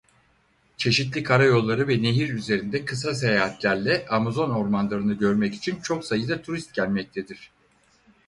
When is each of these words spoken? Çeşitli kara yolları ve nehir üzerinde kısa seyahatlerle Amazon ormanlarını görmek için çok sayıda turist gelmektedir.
Çeşitli 0.77 1.23
kara 1.23 1.43
yolları 1.43 1.87
ve 1.87 2.03
nehir 2.03 2.29
üzerinde 2.33 2.85
kısa 2.85 3.15
seyahatlerle 3.15 4.05
Amazon 4.09 4.49
ormanlarını 4.49 5.13
görmek 5.13 5.53
için 5.55 5.81
çok 5.81 6.05
sayıda 6.05 6.41
turist 6.41 6.73
gelmektedir. 6.73 7.51